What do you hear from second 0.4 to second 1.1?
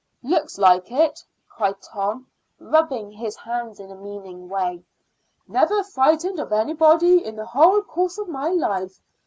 like